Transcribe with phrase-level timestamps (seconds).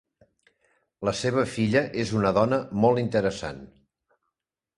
[1.09, 3.61] La seva filla és una dona molt interessant.